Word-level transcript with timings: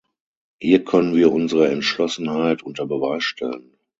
Hier 0.59 0.83
können 0.83 1.13
wir 1.13 1.31
unsere 1.31 1.69
Entschlossenheit 1.69 2.63
unter 2.63 2.87
Beweis 2.87 3.23
stellen. 3.23 3.77